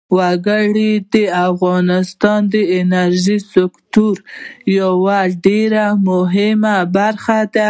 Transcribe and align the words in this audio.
وګړي 0.17 0.91
د 1.13 1.15
افغانستان 1.47 2.39
د 2.53 2.55
انرژۍ 2.79 3.39
سکتور 3.53 4.15
یوه 4.79 5.19
ډېره 5.45 5.85
مهمه 6.09 6.75
برخه 6.97 7.39
ده. 7.53 7.59